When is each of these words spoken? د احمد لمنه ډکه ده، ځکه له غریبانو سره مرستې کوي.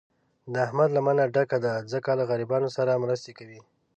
د 0.53 0.55
احمد 0.65 0.89
لمنه 0.97 1.23
ډکه 1.35 1.57
ده، 1.65 1.73
ځکه 1.93 2.09
له 2.19 2.23
غریبانو 2.29 2.69
سره 2.77 3.01
مرستې 3.03 3.31
کوي. 3.39 3.59